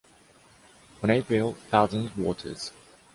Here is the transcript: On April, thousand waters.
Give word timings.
On 1.03 1.11
April, 1.11 1.53
thousand 1.69 2.09
waters. 2.17 2.71